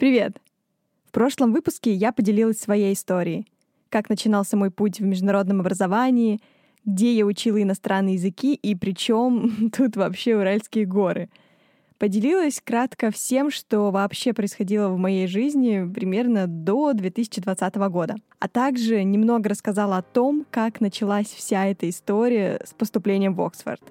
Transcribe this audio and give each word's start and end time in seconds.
Привет! 0.00 0.40
В 1.04 1.12
прошлом 1.12 1.52
выпуске 1.52 1.92
я 1.92 2.10
поделилась 2.10 2.58
своей 2.58 2.94
историей. 2.94 3.46
Как 3.90 4.08
начинался 4.08 4.56
мой 4.56 4.70
путь 4.70 4.98
в 4.98 5.04
международном 5.04 5.60
образовании, 5.60 6.40
где 6.86 7.12
я 7.12 7.26
учила 7.26 7.62
иностранные 7.62 8.14
языки 8.14 8.54
и 8.54 8.74
причем 8.74 9.70
тут 9.76 9.96
вообще 9.96 10.38
Уральские 10.38 10.86
горы. 10.86 11.28
Поделилась 11.98 12.62
кратко 12.64 13.10
всем, 13.10 13.50
что 13.50 13.90
вообще 13.90 14.32
происходило 14.32 14.88
в 14.88 14.96
моей 14.96 15.26
жизни 15.26 15.86
примерно 15.92 16.46
до 16.46 16.94
2020 16.94 17.74
года. 17.90 18.14
А 18.38 18.48
также 18.48 19.04
немного 19.04 19.50
рассказала 19.50 19.98
о 19.98 20.02
том, 20.02 20.46
как 20.50 20.80
началась 20.80 21.26
вся 21.26 21.66
эта 21.66 21.90
история 21.90 22.58
с 22.64 22.72
поступлением 22.72 23.34
в 23.34 23.42
Оксфорд. 23.42 23.82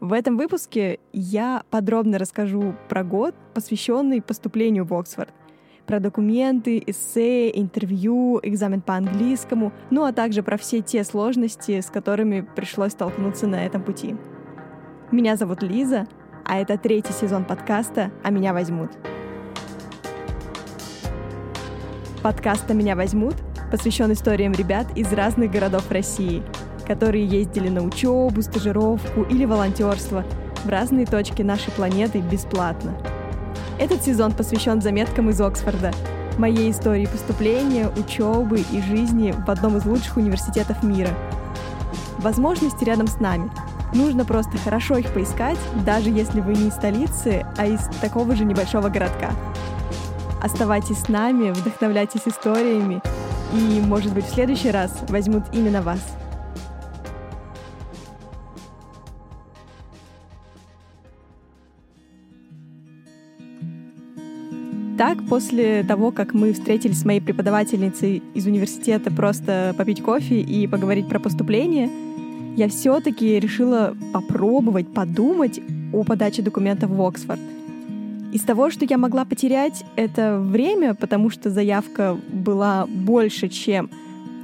В 0.00 0.14
этом 0.14 0.38
выпуске 0.38 0.98
я 1.12 1.62
подробно 1.68 2.16
расскажу 2.16 2.74
про 2.88 3.04
год, 3.04 3.34
посвященный 3.52 4.22
поступлению 4.22 4.86
в 4.86 4.94
Оксфорд, 4.94 5.34
про 5.86 6.00
документы, 6.00 6.82
эссе, 6.86 7.50
интервью, 7.50 8.40
экзамен 8.42 8.80
по 8.80 8.94
английскому, 8.94 9.74
ну 9.90 10.04
а 10.04 10.14
также 10.14 10.42
про 10.42 10.56
все 10.56 10.80
те 10.80 11.04
сложности, 11.04 11.82
с 11.82 11.90
которыми 11.90 12.40
пришлось 12.40 12.92
столкнуться 12.92 13.46
на 13.46 13.66
этом 13.66 13.82
пути. 13.82 14.16
Меня 15.12 15.36
зовут 15.36 15.62
Лиза, 15.62 16.06
а 16.46 16.58
это 16.58 16.78
третий 16.78 17.12
сезон 17.12 17.44
подкаста 17.44 18.10
«А 18.22 18.30
меня 18.30 18.54
возьмут». 18.54 18.92
Подкаст 22.22 22.70
«А 22.70 22.72
меня 22.72 22.96
возьмут» 22.96 23.34
посвящен 23.70 24.10
историям 24.12 24.52
ребят 24.52 24.86
из 24.96 25.12
разных 25.12 25.50
городов 25.52 25.90
России— 25.90 26.42
которые 26.90 27.24
ездили 27.24 27.68
на 27.68 27.82
учебу, 27.82 28.42
стажировку 28.42 29.22
или 29.22 29.44
волонтерство 29.44 30.24
в 30.64 30.68
разные 30.68 31.06
точки 31.06 31.40
нашей 31.40 31.70
планеты 31.70 32.18
бесплатно. 32.18 32.92
Этот 33.78 34.02
сезон 34.02 34.32
посвящен 34.32 34.82
заметкам 34.82 35.30
из 35.30 35.40
Оксфорда, 35.40 35.92
моей 36.36 36.68
истории 36.72 37.06
поступления, 37.06 37.88
учебы 37.96 38.64
и 38.72 38.82
жизни 38.82 39.32
в 39.46 39.48
одном 39.48 39.76
из 39.76 39.86
лучших 39.86 40.16
университетов 40.16 40.82
мира. 40.82 41.10
Возможности 42.18 42.82
рядом 42.82 43.06
с 43.06 43.20
нами. 43.20 43.48
Нужно 43.94 44.24
просто 44.24 44.58
хорошо 44.58 44.96
их 44.96 45.14
поискать, 45.14 45.58
даже 45.86 46.10
если 46.10 46.40
вы 46.40 46.54
не 46.54 46.68
из 46.68 46.74
столицы, 46.74 47.46
а 47.56 47.66
из 47.66 47.82
такого 48.00 48.34
же 48.34 48.44
небольшого 48.44 48.88
городка. 48.88 49.30
Оставайтесь 50.42 51.02
с 51.02 51.08
нами, 51.08 51.52
вдохновляйтесь 51.52 52.22
историями, 52.26 53.00
и, 53.54 53.80
может 53.80 54.12
быть, 54.12 54.24
в 54.24 54.34
следующий 54.34 54.72
раз 54.72 54.90
возьмут 55.08 55.44
именно 55.52 55.82
вас. 55.82 56.00
Так, 65.00 65.16
после 65.26 65.82
того, 65.82 66.10
как 66.10 66.34
мы 66.34 66.52
встретились 66.52 67.00
с 67.00 67.04
моей 67.06 67.22
преподавательницей 67.22 68.22
из 68.34 68.44
университета 68.44 69.10
просто 69.10 69.74
попить 69.78 70.02
кофе 70.02 70.42
и 70.42 70.66
поговорить 70.66 71.08
про 71.08 71.18
поступление, 71.18 71.88
я 72.54 72.68
все-таки 72.68 73.40
решила 73.40 73.96
попробовать 74.12 74.92
подумать 74.92 75.58
о 75.94 76.04
подаче 76.04 76.42
документов 76.42 76.90
в 76.90 77.00
Оксфорд. 77.00 77.40
Из 78.34 78.42
того, 78.42 78.68
что 78.68 78.84
я 78.84 78.98
могла 78.98 79.24
потерять, 79.24 79.86
это 79.96 80.38
время, 80.38 80.92
потому 80.92 81.30
что 81.30 81.48
заявка 81.48 82.18
была 82.30 82.86
больше, 82.86 83.48
чем 83.48 83.88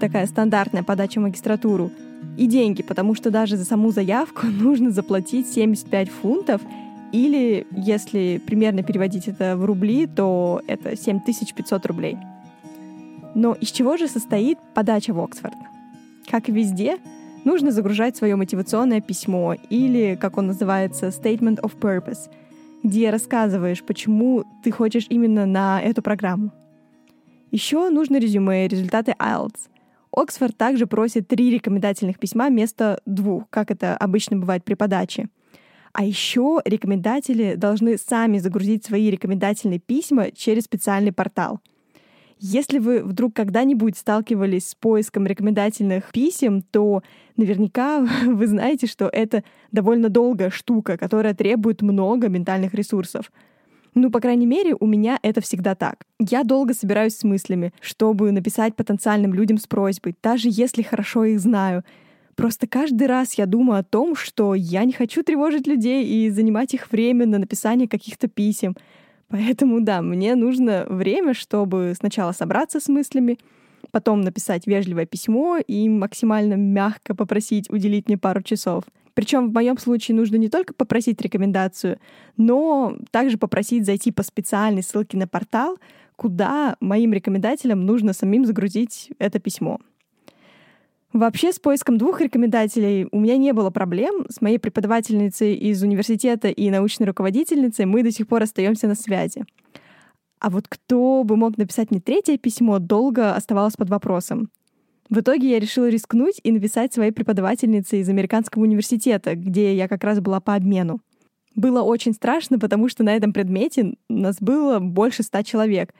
такая 0.00 0.26
стандартная 0.26 0.82
подача 0.82 1.18
в 1.18 1.24
магистратуру, 1.24 1.90
и 2.38 2.46
деньги, 2.46 2.82
потому 2.82 3.14
что 3.14 3.30
даже 3.30 3.58
за 3.58 3.66
саму 3.66 3.90
заявку 3.90 4.46
нужно 4.58 4.90
заплатить 4.90 5.48
75 5.52 6.08
фунтов— 6.08 6.62
или, 7.16 7.66
если 7.72 8.42
примерно 8.44 8.82
переводить 8.82 9.26
это 9.26 9.56
в 9.56 9.64
рубли, 9.64 10.06
то 10.06 10.60
это 10.66 10.96
7500 10.96 11.86
рублей. 11.86 12.18
Но 13.34 13.54
из 13.54 13.70
чего 13.70 13.96
же 13.96 14.06
состоит 14.06 14.58
подача 14.74 15.14
в 15.14 15.20
Оксфорд? 15.20 15.54
Как 16.30 16.48
и 16.48 16.52
везде, 16.52 16.98
нужно 17.44 17.70
загружать 17.70 18.16
свое 18.16 18.36
мотивационное 18.36 19.00
письмо 19.00 19.54
или, 19.70 20.18
как 20.20 20.36
он 20.36 20.48
называется, 20.48 21.08
Statement 21.08 21.60
of 21.60 21.78
Purpose, 21.80 22.28
где 22.82 23.10
рассказываешь, 23.10 23.82
почему 23.82 24.44
ты 24.62 24.70
хочешь 24.70 25.06
именно 25.08 25.46
на 25.46 25.80
эту 25.80 26.02
программу. 26.02 26.52
Еще 27.50 27.88
нужно 27.88 28.18
резюме, 28.18 28.68
результаты 28.68 29.14
IELTS. 29.18 29.70
Оксфорд 30.12 30.56
также 30.56 30.86
просит 30.86 31.28
три 31.28 31.50
рекомендательных 31.50 32.18
письма 32.18 32.48
вместо 32.48 33.00
двух, 33.06 33.48
как 33.48 33.70
это 33.70 33.96
обычно 33.96 34.36
бывает 34.36 34.64
при 34.64 34.74
подаче. 34.74 35.28
А 35.98 36.04
еще 36.04 36.60
рекомендатели 36.66 37.54
должны 37.54 37.96
сами 37.96 38.36
загрузить 38.36 38.84
свои 38.84 39.10
рекомендательные 39.10 39.78
письма 39.78 40.30
через 40.30 40.64
специальный 40.64 41.10
портал. 41.10 41.60
Если 42.38 42.78
вы 42.78 43.02
вдруг 43.02 43.34
когда-нибудь 43.34 43.96
сталкивались 43.96 44.68
с 44.68 44.74
поиском 44.74 45.26
рекомендательных 45.26 46.12
писем, 46.12 46.60
то 46.60 47.02
наверняка 47.38 48.00
вы 48.26 48.46
знаете, 48.46 48.86
что 48.86 49.08
это 49.10 49.42
довольно 49.72 50.10
долгая 50.10 50.50
штука, 50.50 50.98
которая 50.98 51.32
требует 51.32 51.80
много 51.80 52.28
ментальных 52.28 52.74
ресурсов. 52.74 53.32
Ну, 53.94 54.10
по 54.10 54.20
крайней 54.20 54.44
мере, 54.44 54.76
у 54.78 54.84
меня 54.84 55.18
это 55.22 55.40
всегда 55.40 55.74
так. 55.74 56.04
Я 56.18 56.44
долго 56.44 56.74
собираюсь 56.74 57.16
с 57.16 57.24
мыслями, 57.24 57.72
чтобы 57.80 58.32
написать 58.32 58.76
потенциальным 58.76 59.32
людям 59.32 59.56
с 59.56 59.66
просьбой, 59.66 60.14
даже 60.22 60.48
если 60.50 60.82
хорошо 60.82 61.24
их 61.24 61.40
знаю— 61.40 61.84
Просто 62.36 62.66
каждый 62.66 63.08
раз 63.08 63.34
я 63.34 63.46
думаю 63.46 63.80
о 63.80 63.82
том, 63.82 64.14
что 64.14 64.54
я 64.54 64.84
не 64.84 64.92
хочу 64.92 65.22
тревожить 65.22 65.66
людей 65.66 66.04
и 66.04 66.30
занимать 66.30 66.74
их 66.74 66.92
время 66.92 67.26
на 67.26 67.38
написание 67.38 67.88
каких-то 67.88 68.28
писем. 68.28 68.76
Поэтому 69.28 69.80
да, 69.80 70.02
мне 70.02 70.34
нужно 70.34 70.86
время, 70.88 71.32
чтобы 71.32 71.94
сначала 71.98 72.32
собраться 72.32 72.78
с 72.78 72.88
мыслями, 72.88 73.38
потом 73.90 74.20
написать 74.20 74.66
вежливое 74.66 75.06
письмо 75.06 75.56
и 75.56 75.88
максимально 75.88 76.54
мягко 76.54 77.14
попросить 77.14 77.70
уделить 77.70 78.06
мне 78.06 78.18
пару 78.18 78.42
часов. 78.42 78.84
Причем 79.14 79.48
в 79.48 79.54
моем 79.54 79.78
случае 79.78 80.14
нужно 80.14 80.36
не 80.36 80.50
только 80.50 80.74
попросить 80.74 81.22
рекомендацию, 81.22 81.98
но 82.36 82.98
также 83.10 83.38
попросить 83.38 83.86
зайти 83.86 84.12
по 84.12 84.22
специальной 84.22 84.82
ссылке 84.82 85.16
на 85.16 85.26
портал, 85.26 85.78
куда 86.16 86.76
моим 86.80 87.14
рекомендателям 87.14 87.86
нужно 87.86 88.12
самим 88.12 88.44
загрузить 88.44 89.10
это 89.18 89.38
письмо. 89.38 89.80
Вообще 91.16 91.50
с 91.50 91.58
поиском 91.58 91.96
двух 91.96 92.20
рекомендателей 92.20 93.08
у 93.10 93.18
меня 93.18 93.38
не 93.38 93.54
было 93.54 93.70
проблем. 93.70 94.26
С 94.28 94.42
моей 94.42 94.58
преподавательницей 94.58 95.54
из 95.54 95.82
университета 95.82 96.48
и 96.48 96.68
научной 96.68 97.06
руководительницей 97.06 97.86
мы 97.86 98.02
до 98.02 98.12
сих 98.12 98.28
пор 98.28 98.42
остаемся 98.42 98.86
на 98.86 98.94
связи. 98.94 99.46
А 100.40 100.50
вот 100.50 100.66
кто 100.68 101.24
бы 101.24 101.38
мог 101.38 101.56
написать 101.56 101.90
мне 101.90 102.00
третье 102.00 102.36
письмо, 102.36 102.80
долго 102.80 103.34
оставалось 103.34 103.76
под 103.76 103.88
вопросом. 103.88 104.50
В 105.08 105.20
итоге 105.20 105.52
я 105.52 105.58
решила 105.58 105.88
рискнуть 105.88 106.38
и 106.42 106.52
написать 106.52 106.92
своей 106.92 107.12
преподавательнице 107.12 107.98
из 108.00 108.10
американского 108.10 108.64
университета, 108.64 109.36
где 109.36 109.74
я 109.74 109.88
как 109.88 110.04
раз 110.04 110.20
была 110.20 110.40
по 110.40 110.54
обмену. 110.54 111.00
Было 111.54 111.80
очень 111.80 112.12
страшно, 112.12 112.58
потому 112.58 112.90
что 112.90 113.04
на 113.04 113.16
этом 113.16 113.32
предмете 113.32 113.94
нас 114.10 114.36
было 114.38 114.80
больше 114.80 115.22
ста 115.22 115.42
человек. 115.42 115.94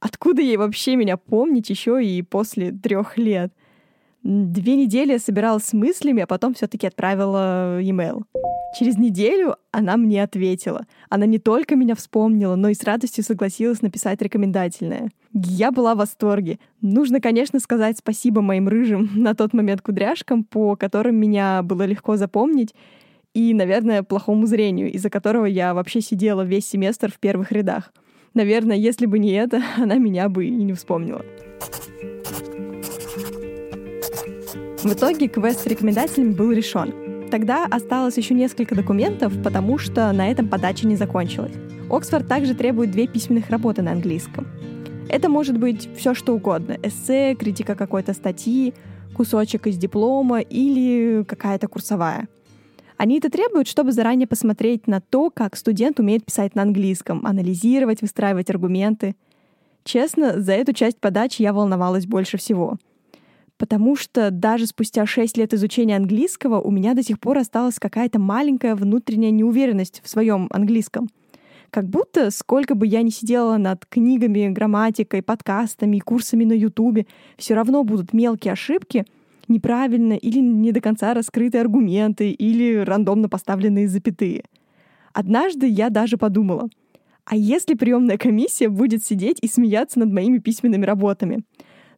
Откуда 0.00 0.42
ей 0.42 0.56
вообще 0.56 0.96
меня 0.96 1.16
помнить 1.16 1.70
еще 1.70 2.04
и 2.04 2.20
после 2.22 2.72
трех 2.72 3.16
лет?— 3.16 3.52
Две 4.28 4.74
недели 4.74 5.18
собиралась 5.18 5.66
с 5.66 5.72
мыслями, 5.72 6.20
а 6.20 6.26
потом 6.26 6.52
все-таки 6.52 6.84
отправила 6.88 7.80
e-mail. 7.80 8.24
Через 8.76 8.98
неделю 8.98 9.54
она 9.70 9.96
мне 9.96 10.20
ответила. 10.20 10.84
Она 11.08 11.26
не 11.26 11.38
только 11.38 11.76
меня 11.76 11.94
вспомнила, 11.94 12.56
но 12.56 12.68
и 12.68 12.74
с 12.74 12.82
радостью 12.82 13.22
согласилась 13.22 13.82
написать 13.82 14.20
рекомендательное. 14.20 15.10
Я 15.32 15.70
была 15.70 15.94
в 15.94 15.98
восторге. 15.98 16.58
Нужно, 16.80 17.20
конечно, 17.20 17.60
сказать 17.60 17.98
спасибо 17.98 18.40
моим 18.40 18.66
рыжим 18.66 19.10
на 19.14 19.36
тот 19.36 19.52
момент 19.52 19.80
кудряшкам, 19.80 20.42
по 20.42 20.74
которым 20.74 21.14
меня 21.14 21.62
было 21.62 21.84
легко 21.84 22.16
запомнить, 22.16 22.74
и, 23.32 23.54
наверное, 23.54 24.02
плохому 24.02 24.46
зрению, 24.46 24.90
из-за 24.90 25.08
которого 25.08 25.46
я 25.46 25.72
вообще 25.72 26.00
сидела 26.00 26.42
весь 26.42 26.66
семестр 26.66 27.12
в 27.12 27.20
первых 27.20 27.52
рядах. 27.52 27.92
Наверное, 28.34 28.76
если 28.76 29.06
бы 29.06 29.20
не 29.20 29.30
это, 29.34 29.62
она 29.76 29.98
меня 29.98 30.28
бы 30.28 30.46
и 30.46 30.50
не 30.50 30.72
вспомнила. 30.72 31.24
В 34.86 34.92
итоге 34.92 35.26
квест 35.26 35.64
с 35.64 35.66
рекомендателями 35.66 36.32
был 36.32 36.52
решен. 36.52 37.28
Тогда 37.28 37.66
осталось 37.66 38.16
еще 38.18 38.34
несколько 38.34 38.76
документов, 38.76 39.32
потому 39.42 39.78
что 39.78 40.12
на 40.12 40.30
этом 40.30 40.46
подача 40.46 40.86
не 40.86 40.94
закончилась. 40.94 41.54
Оксфорд 41.90 42.28
также 42.28 42.54
требует 42.54 42.92
две 42.92 43.08
письменных 43.08 43.50
работы 43.50 43.82
на 43.82 43.90
английском. 43.90 44.46
Это 45.08 45.28
может 45.28 45.58
быть 45.58 45.88
все 45.96 46.14
что 46.14 46.36
угодно. 46.36 46.76
Эссе, 46.84 47.34
критика 47.34 47.74
какой-то 47.74 48.14
статьи, 48.14 48.74
кусочек 49.16 49.66
из 49.66 49.76
диплома 49.76 50.38
или 50.38 51.24
какая-то 51.24 51.66
курсовая. 51.66 52.28
Они 52.96 53.18
это 53.18 53.28
требуют, 53.28 53.66
чтобы 53.66 53.90
заранее 53.90 54.28
посмотреть 54.28 54.86
на 54.86 55.00
то, 55.00 55.30
как 55.30 55.56
студент 55.56 55.98
умеет 55.98 56.24
писать 56.24 56.54
на 56.54 56.62
английском, 56.62 57.26
анализировать, 57.26 58.02
выстраивать 58.02 58.50
аргументы. 58.50 59.16
Честно, 59.82 60.40
за 60.40 60.52
эту 60.52 60.72
часть 60.72 61.00
подачи 61.00 61.42
я 61.42 61.52
волновалась 61.52 62.06
больше 62.06 62.36
всего— 62.36 62.78
потому 63.58 63.96
что 63.96 64.30
даже 64.30 64.66
спустя 64.66 65.06
6 65.06 65.36
лет 65.36 65.54
изучения 65.54 65.96
английского 65.96 66.60
у 66.60 66.70
меня 66.70 66.94
до 66.94 67.02
сих 67.02 67.18
пор 67.20 67.38
осталась 67.38 67.78
какая-то 67.78 68.18
маленькая 68.18 68.74
внутренняя 68.74 69.30
неуверенность 69.30 70.02
в 70.04 70.08
своем 70.08 70.48
английском. 70.50 71.08
Как 71.70 71.88
будто 71.88 72.30
сколько 72.30 72.74
бы 72.74 72.86
я 72.86 73.02
ни 73.02 73.10
сидела 73.10 73.56
над 73.56 73.84
книгами, 73.86 74.48
грамматикой, 74.48 75.22
подкастами, 75.22 75.98
курсами 75.98 76.44
на 76.44 76.52
Ютубе, 76.52 77.06
все 77.36 77.54
равно 77.54 77.82
будут 77.82 78.12
мелкие 78.12 78.52
ошибки, 78.52 79.04
неправильно 79.48 80.14
или 80.14 80.38
не 80.38 80.72
до 80.72 80.80
конца 80.80 81.14
раскрытые 81.14 81.60
аргументы 81.60 82.30
или 82.30 82.76
рандомно 82.76 83.28
поставленные 83.28 83.88
запятые. 83.88 84.44
Однажды 85.12 85.66
я 85.66 85.90
даже 85.90 86.16
подумала, 86.16 86.68
а 87.24 87.36
если 87.36 87.74
приемная 87.74 88.18
комиссия 88.18 88.68
будет 88.68 89.04
сидеть 89.04 89.38
и 89.42 89.48
смеяться 89.48 89.98
над 89.98 90.12
моими 90.12 90.38
письменными 90.38 90.84
работами? 90.84 91.42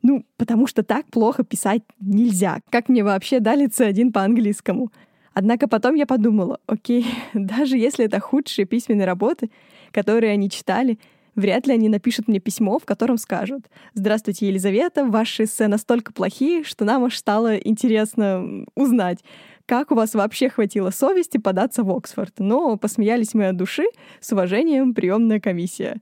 Ну, 0.03 0.25
потому 0.37 0.67
что 0.67 0.83
так 0.83 1.07
плохо 1.07 1.45
писать 1.45 1.83
нельзя. 2.01 2.61
Как 2.71 2.89
мне 2.89 3.03
вообще 3.03 3.41
дали 3.41 3.69
C1 3.69 4.13
по 4.13 4.23
английскому? 4.23 4.93
Однако 5.35 5.69
потом 5.69 5.95
я 5.95 6.07
подумала, 6.07 6.59
окей, 6.67 7.07
даже 7.35 7.77
если 7.77 8.05
это 8.05 8.21
худшие 8.21 8.67
письменные 8.67 9.07
работы, 9.07 9.51
которые 9.93 10.33
они 10.33 10.51
читали, 10.51 10.99
вряд 11.35 11.67
ли 11.67 11.75
они 11.75 11.89
напишут 11.89 12.29
мне 12.29 12.41
письмо, 12.41 12.79
в 12.79 12.85
котором 12.85 13.17
скажут 13.19 13.67
«Здравствуйте, 13.95 14.49
Елизавета, 14.49 15.05
ваши 15.05 15.45
эссе 15.45 15.69
настолько 15.69 16.13
плохие, 16.13 16.65
что 16.65 16.85
нам 16.85 17.05
аж 17.05 17.17
стало 17.17 17.57
интересно 17.57 18.65
узнать, 18.75 19.21
как 19.65 19.93
у 19.93 19.95
вас 19.95 20.15
вообще 20.15 20.49
хватило 20.49 20.91
совести 20.91 21.37
податься 21.39 21.83
в 21.83 21.91
Оксфорд. 21.91 22.35
Но 22.39 22.77
посмеялись 22.77 23.35
мы 23.35 23.49
от 23.49 23.57
души, 23.57 23.85
с 24.19 24.33
уважением, 24.33 24.95
приемная 24.95 25.41
комиссия. 25.41 25.99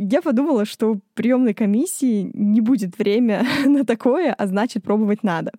Я 0.00 0.22
подумала, 0.22 0.64
что 0.64 0.92
у 0.92 1.00
приемной 1.14 1.54
комиссии 1.54 2.30
не 2.32 2.60
будет 2.60 2.98
время 2.98 3.44
на 3.66 3.84
такое, 3.84 4.32
а 4.32 4.46
значит, 4.46 4.84
пробовать 4.84 5.24
надо. 5.24 5.50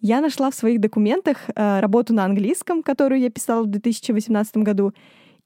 Я 0.00 0.20
нашла 0.20 0.50
в 0.50 0.56
своих 0.56 0.80
документах 0.80 1.38
э, 1.54 1.80
работу 1.80 2.12
на 2.12 2.24
английском, 2.24 2.82
которую 2.82 3.20
я 3.20 3.30
писала 3.30 3.62
в 3.62 3.68
2018 3.68 4.56
году. 4.56 4.92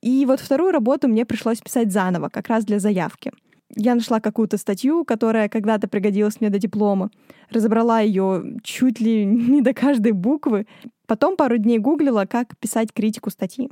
И 0.01 0.25
вот 0.25 0.41
вторую 0.41 0.73
работу 0.73 1.07
мне 1.07 1.27
пришлось 1.27 1.61
писать 1.61 1.93
заново, 1.93 2.31
как 2.31 2.49
раз 2.49 2.65
для 2.65 2.79
заявки. 2.79 3.31
Я 3.77 3.95
нашла 3.95 4.21
какую-то 4.21 4.57
статью, 4.57 5.05
которая 5.05 5.51
когда-то 5.51 5.87
пригодилась 5.87 6.41
мне 6.41 6.49
до 6.49 6.59
диплома, 6.59 7.11
разобрала 7.51 8.01
ее 8.01 8.57
чуть 8.63 9.01
ли 9.01 9.25
не 9.27 9.61
до 9.61 9.75
каждой 9.75 10.13
буквы. 10.13 10.67
Потом 11.07 11.37
пару 11.37 11.59
дней 11.59 11.79
гуглила, 11.79 12.25
как 12.25 12.57
писать 12.57 12.91
критику 12.95 13.29
статьи. 13.29 13.69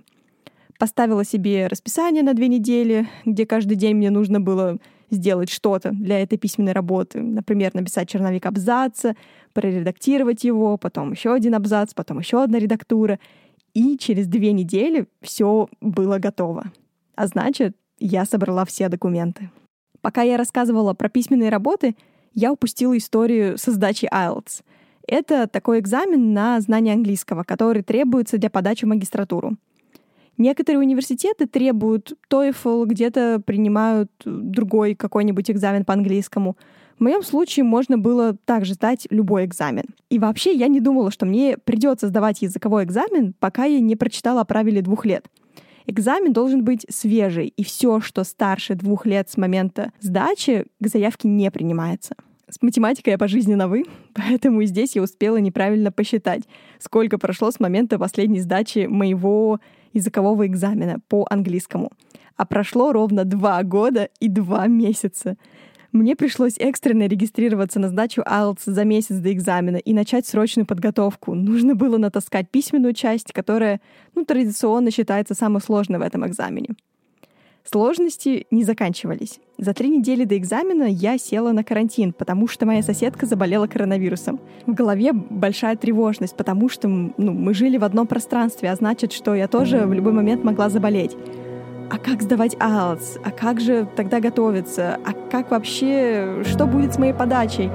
Поставила 0.78 1.24
себе 1.24 1.68
расписание 1.68 2.22
на 2.22 2.34
две 2.34 2.48
недели, 2.48 3.08
где 3.24 3.46
каждый 3.46 3.76
день 3.76 3.96
мне 3.96 4.10
нужно 4.10 4.40
было 4.40 4.78
сделать 5.10 5.50
что-то 5.50 5.90
для 5.90 6.20
этой 6.20 6.36
письменной 6.36 6.72
работы. 6.72 7.20
Например, 7.20 7.72
написать 7.74 8.08
черновик 8.08 8.44
абзаца, 8.46 9.16
проредактировать 9.52 10.44
его, 10.44 10.76
потом 10.76 11.12
еще 11.12 11.32
один 11.32 11.54
абзац, 11.54 11.94
потом 11.94 12.18
еще 12.18 12.42
одна 12.42 12.58
редактура. 12.58 13.18
И 13.72 13.96
через 13.98 14.26
две 14.26 14.52
недели 14.52 15.06
все 15.22 15.68
было 15.80 16.18
готово. 16.18 16.72
А 17.14 17.26
значит, 17.26 17.76
я 17.98 18.24
собрала 18.24 18.64
все 18.64 18.88
документы. 18.88 19.50
Пока 20.02 20.22
я 20.22 20.36
рассказывала 20.36 20.92
про 20.92 21.08
письменные 21.08 21.50
работы, 21.50 21.96
я 22.34 22.52
упустила 22.52 22.96
историю 22.96 23.56
со 23.56 23.72
сдачей 23.72 24.08
IELTS. 24.08 24.62
Это 25.08 25.46
такой 25.46 25.78
экзамен 25.78 26.34
на 26.34 26.60
знание 26.60 26.94
английского, 26.94 27.44
который 27.44 27.82
требуется 27.82 28.38
для 28.38 28.50
подачи 28.50 28.84
в 28.84 28.88
магистратуру. 28.88 29.56
Некоторые 30.38 30.80
университеты 30.80 31.46
требуют 31.46 32.12
TOEFL, 32.30 32.84
где-то 32.86 33.40
принимают 33.44 34.10
другой 34.24 34.94
какой-нибудь 34.94 35.50
экзамен 35.50 35.84
по 35.84 35.94
английскому. 35.94 36.56
В 36.98 37.02
моем 37.02 37.22
случае 37.22 37.64
можно 37.64 37.98
было 37.98 38.36
также 38.44 38.74
сдать 38.74 39.06
любой 39.10 39.44
экзамен. 39.44 39.84
И 40.10 40.18
вообще 40.18 40.52
я 40.52 40.68
не 40.68 40.80
думала, 40.80 41.10
что 41.10 41.26
мне 41.26 41.56
придется 41.58 42.08
сдавать 42.08 42.42
языковой 42.42 42.84
экзамен, 42.84 43.34
пока 43.38 43.64
я 43.64 43.80
не 43.80 43.96
прочитала 43.96 44.42
о 44.42 44.44
правиле 44.44 44.82
двух 44.82 45.04
лет. 45.04 45.26
Экзамен 45.86 46.32
должен 46.32 46.64
быть 46.64 46.84
свежий, 46.90 47.48
и 47.48 47.62
все, 47.62 48.00
что 48.00 48.24
старше 48.24 48.74
двух 48.74 49.06
лет 49.06 49.30
с 49.30 49.36
момента 49.36 49.92
сдачи, 50.00 50.66
к 50.80 50.88
заявке 50.88 51.28
не 51.28 51.50
принимается. 51.50 52.16
С 52.48 52.62
математикой 52.62 53.12
я 53.12 53.18
по 53.18 53.26
жизни 53.26 53.54
на 53.54 53.66
«вы», 53.66 53.84
поэтому 54.14 54.60
и 54.60 54.66
здесь 54.66 54.94
я 54.94 55.02
успела 55.02 55.38
неправильно 55.38 55.90
посчитать, 55.90 56.42
сколько 56.78 57.18
прошло 57.18 57.50
с 57.50 57.58
момента 57.58 57.98
последней 57.98 58.40
сдачи 58.40 58.86
моего 58.86 59.60
языкового 59.92 60.46
экзамена 60.46 61.00
по 61.08 61.26
английскому. 61.28 61.90
А 62.36 62.46
прошло 62.46 62.92
ровно 62.92 63.24
два 63.24 63.62
года 63.62 64.10
и 64.20 64.28
два 64.28 64.68
месяца. 64.68 65.36
Мне 65.90 66.14
пришлось 66.14 66.58
экстренно 66.58 67.06
регистрироваться 67.06 67.80
на 67.80 67.88
сдачу 67.88 68.20
IELTS 68.20 68.60
за 68.66 68.84
месяц 68.84 69.16
до 69.16 69.32
экзамена 69.32 69.78
и 69.78 69.94
начать 69.94 70.26
срочную 70.26 70.66
подготовку. 70.66 71.34
Нужно 71.34 71.74
было 71.74 71.96
натаскать 71.96 72.50
письменную 72.50 72.92
часть, 72.92 73.32
которая 73.32 73.80
ну, 74.14 74.24
традиционно 74.24 74.90
считается 74.90 75.34
самой 75.34 75.62
сложной 75.62 75.98
в 75.98 76.02
этом 76.02 76.26
экзамене. 76.26 76.68
Сложности 77.70 78.46
не 78.52 78.62
заканчивались. 78.62 79.40
За 79.58 79.74
три 79.74 79.88
недели 79.88 80.24
до 80.24 80.38
экзамена 80.38 80.84
я 80.84 81.18
села 81.18 81.50
на 81.50 81.64
карантин, 81.64 82.12
потому 82.12 82.46
что 82.46 82.64
моя 82.64 82.82
соседка 82.82 83.26
заболела 83.26 83.66
коронавирусом. 83.66 84.38
В 84.66 84.74
голове 84.74 85.12
большая 85.12 85.76
тревожность, 85.76 86.36
потому 86.36 86.68
что 86.68 86.86
ну, 86.86 87.32
мы 87.32 87.54
жили 87.54 87.76
в 87.76 87.82
одном 87.82 88.06
пространстве, 88.06 88.70
а 88.70 88.76
значит, 88.76 89.12
что 89.12 89.34
я 89.34 89.48
тоже 89.48 89.84
в 89.86 89.92
любой 89.92 90.12
момент 90.12 90.44
могла 90.44 90.68
заболеть. 90.68 91.16
А 91.90 91.98
как 91.98 92.22
сдавать 92.22 92.54
IELTS? 92.54 93.20
А 93.24 93.30
как 93.30 93.60
же 93.60 93.88
тогда 93.96 94.20
готовиться? 94.20 95.00
А 95.04 95.12
как 95.30 95.50
вообще, 95.50 96.42
что 96.44 96.66
будет 96.66 96.94
с 96.94 96.98
моей 96.98 97.14
подачей? 97.14 97.70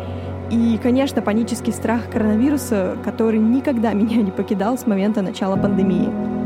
И, 0.52 0.78
конечно, 0.82 1.22
панический 1.22 1.74
страх 1.74 2.10
коронавируса, 2.10 2.98
который 3.04 3.40
никогда 3.40 3.94
меня 3.94 4.18
не 4.18 4.32
покидал 4.32 4.78
с 4.78 4.86
момента 4.86 5.22
начала 5.22 5.56
пандемии. 5.56 6.41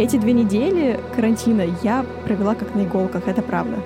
Эти 0.00 0.16
две 0.16 0.32
недели 0.32 0.98
карантина 1.14 1.62
я 1.82 2.06
провела 2.24 2.54
как 2.54 2.74
на 2.74 2.84
иголках, 2.84 3.28
это 3.28 3.42
правда. 3.42 3.76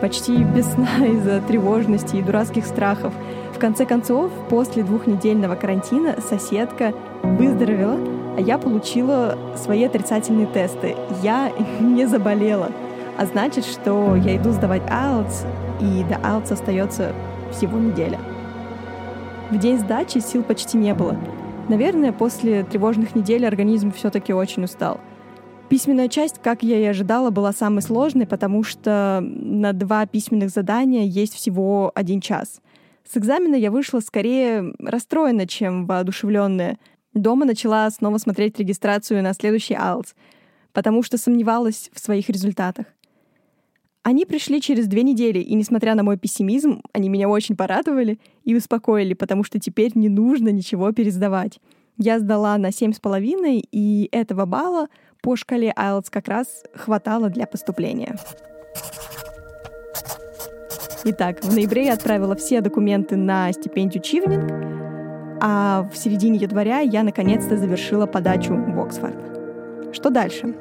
Почти 0.00 0.42
без 0.42 0.66
сна 0.66 1.06
из-за 1.06 1.40
тревожности 1.40 2.16
и 2.16 2.22
дурацких 2.22 2.66
страхов. 2.66 3.14
В 3.54 3.58
конце 3.60 3.86
концов, 3.86 4.32
после 4.50 4.82
двухнедельного 4.82 5.54
карантина 5.54 6.16
соседка 6.20 6.92
выздоровела, 7.22 7.96
а 8.36 8.40
я 8.40 8.58
получила 8.58 9.38
свои 9.54 9.84
отрицательные 9.84 10.48
тесты. 10.48 10.96
Я 11.22 11.52
не 11.80 12.06
заболела. 12.06 12.72
А 13.16 13.24
значит, 13.24 13.64
что 13.66 14.16
я 14.16 14.36
иду 14.36 14.50
сдавать 14.50 14.82
IELTS, 14.82 15.46
и 15.80 16.02
до 16.08 16.16
IELTS 16.16 16.54
остается 16.54 17.12
всего 17.52 17.78
неделя. 17.78 18.18
В 19.52 19.58
день 19.58 19.78
сдачи 19.78 20.18
сил 20.18 20.42
почти 20.42 20.76
не 20.76 20.92
было. 20.92 21.16
Наверное, 21.68 22.10
после 22.10 22.64
тревожных 22.64 23.14
недель 23.14 23.46
организм 23.46 23.92
все-таки 23.92 24.32
очень 24.32 24.64
устал— 24.64 24.98
Письменная 25.68 26.08
часть, 26.08 26.38
как 26.40 26.62
я 26.62 26.78
и 26.78 26.84
ожидала, 26.84 27.30
была 27.30 27.52
самой 27.52 27.82
сложной, 27.82 28.26
потому 28.26 28.62
что 28.62 29.20
на 29.20 29.72
два 29.72 30.06
письменных 30.06 30.50
задания 30.50 31.04
есть 31.04 31.34
всего 31.34 31.90
один 31.94 32.20
час. 32.20 32.60
С 33.04 33.16
экзамена 33.16 33.56
я 33.56 33.72
вышла 33.72 33.98
скорее 33.98 34.74
расстроена, 34.78 35.48
чем 35.48 35.86
воодушевленная. 35.86 36.78
Дома 37.14 37.46
начала 37.46 37.90
снова 37.90 38.18
смотреть 38.18 38.58
регистрацию 38.60 39.22
на 39.24 39.32
следующий 39.32 39.74
АЛС, 39.74 40.14
потому 40.72 41.02
что 41.02 41.18
сомневалась 41.18 41.90
в 41.92 41.98
своих 41.98 42.28
результатах. 42.28 42.86
Они 44.04 44.24
пришли 44.24 44.60
через 44.60 44.86
две 44.86 45.02
недели, 45.02 45.40
и, 45.40 45.54
несмотря 45.54 45.96
на 45.96 46.04
мой 46.04 46.16
пессимизм, 46.16 46.80
они 46.92 47.08
меня 47.08 47.28
очень 47.28 47.56
порадовали 47.56 48.20
и 48.44 48.54
успокоили, 48.54 49.14
потому 49.14 49.42
что 49.42 49.58
теперь 49.58 49.90
не 49.96 50.08
нужно 50.08 50.50
ничего 50.50 50.92
пересдавать. 50.92 51.58
Я 51.98 52.18
сдала 52.18 52.58
на 52.58 52.72
семь 52.72 52.92
с 52.92 53.00
половиной, 53.00 53.64
и 53.72 54.08
этого 54.12 54.44
балла 54.44 54.88
по 55.22 55.34
шкале 55.34 55.72
IELTS 55.76 56.06
как 56.10 56.28
раз 56.28 56.64
хватало 56.74 57.30
для 57.30 57.46
поступления. 57.46 58.16
Итак, 61.04 61.42
в 61.42 61.54
ноябре 61.54 61.86
я 61.86 61.94
отправила 61.94 62.36
все 62.36 62.60
документы 62.60 63.16
на 63.16 63.50
стипендию 63.52 64.02
Чивнинг, 64.02 64.50
а 65.40 65.88
в 65.90 65.96
середине 65.96 66.38
января 66.38 66.80
я 66.80 67.02
наконец-то 67.02 67.56
завершила 67.56 68.06
подачу 68.06 68.54
в 68.54 68.80
Оксфорд. 68.80 69.16
Что 69.92 70.10
дальше? 70.10 70.54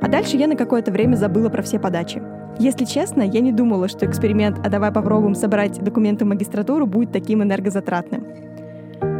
А 0.00 0.08
дальше 0.08 0.36
я 0.36 0.46
на 0.46 0.56
какое-то 0.56 0.90
время 0.90 1.16
забыла 1.16 1.48
про 1.48 1.62
все 1.62 1.78
подачи. 1.78 2.22
Если 2.58 2.84
честно, 2.84 3.22
я 3.22 3.40
не 3.40 3.52
думала, 3.52 3.88
что 3.88 4.06
эксперимент 4.06 4.58
«А 4.64 4.68
давай 4.68 4.92
попробуем 4.92 5.34
собрать 5.34 5.82
документы 5.82 6.24
в 6.24 6.28
магистратуру» 6.28 6.86
будет 6.86 7.12
таким 7.12 7.42
энергозатратным. 7.42 8.51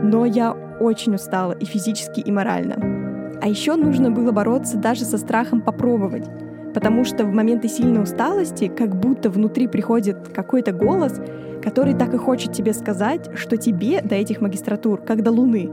Но 0.03 0.25
я 0.25 0.53
очень 0.81 1.15
устала 1.15 1.53
и 1.53 1.65
физически, 1.65 2.21
и 2.21 2.31
морально. 2.33 3.39
А 3.41 3.49
еще 3.49 3.77
нужно 3.77 4.11
было 4.11 4.33
бороться 4.33 4.77
даже 4.77 5.05
со 5.05 5.19
страхом 5.19 5.61
попробовать. 5.61 6.29
Потому 6.75 7.05
что 7.05 7.25
в 7.25 7.33
моменты 7.33 7.69
сильной 7.69 8.03
усталости 8.03 8.69
как 8.69 8.95
будто 8.99 9.31
внутри 9.31 9.67
приходит 9.69 10.29
какой-то 10.29 10.73
голос, 10.73 11.21
который 11.63 11.95
так 11.95 12.15
и 12.15 12.19
хочет 12.19 12.53
тебе 12.53 12.73
сказать, 12.73 13.31
что 13.37 13.57
тебе 13.57 14.01
до 14.01 14.15
этих 14.15 14.41
магистратур, 14.41 15.01
как 15.01 15.23
до 15.23 15.31
Луны. 15.31 15.71